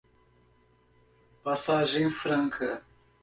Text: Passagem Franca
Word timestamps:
Passagem 1.43 2.09
Franca 2.09 2.83